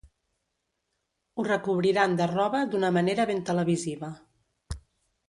Ho 1.35 1.43
recobriran 1.47 2.15
de 2.21 2.27
roba 2.31 2.61
d'una 2.71 2.91
manera 2.97 3.29
ben 3.33 3.45
televisiva. 3.51 4.11